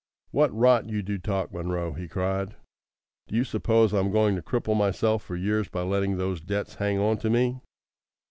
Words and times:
"What 0.31 0.49
rot 0.57 0.89
you 0.89 1.03
do 1.03 1.19
talk, 1.19 1.53
Munro!" 1.53 1.93
he 1.93 2.07
cried. 2.07 2.55
"Do 3.27 3.35
you 3.35 3.43
suppose 3.43 3.93
I 3.93 3.99
am 3.99 4.09
going 4.11 4.35
to 4.35 4.41
cripple 4.41 4.75
myself 4.75 5.21
for 5.21 5.35
years 5.35 5.69
by 5.69 5.83
letting 5.83 6.17
those 6.17 6.41
debts 6.41 6.73
hang 6.73 6.97
on 6.97 7.19
to 7.19 7.29
me?" 7.29 7.61